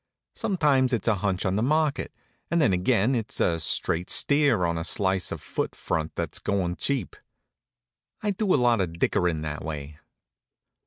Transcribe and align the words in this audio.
Sometimes 0.33 0.93
it's 0.93 1.07
a 1.07 1.13
hunch 1.21 1.45
on 1.45 1.57
the 1.57 1.61
market, 1.61 2.11
and 2.49 2.59
then 2.59 2.73
again 2.73 3.13
it's 3.13 3.39
a 3.39 3.59
straight 3.59 4.09
steer 4.09 4.65
on 4.65 4.75
a 4.75 4.83
slice 4.83 5.31
of 5.31 5.43
foot 5.43 5.75
front 5.75 6.15
that's 6.15 6.39
goin' 6.39 6.75
cheap. 6.75 7.15
I 8.23 8.31
do 8.31 8.51
a 8.51 8.55
lot 8.55 8.81
of 8.81 8.97
dickerin' 8.97 9.43
that 9.43 9.63
way. 9.63 9.99